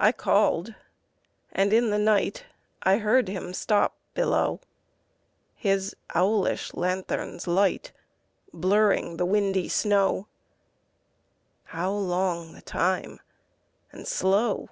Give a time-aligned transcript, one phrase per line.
[0.00, 0.74] I called.
[1.52, 2.46] And in the night
[2.82, 4.58] I heard him stop below,
[5.54, 7.92] His owlish lanthorn's light
[8.54, 10.28] Blurring the windy snow
[11.64, 13.20] How long the time
[13.92, 14.70] and slow!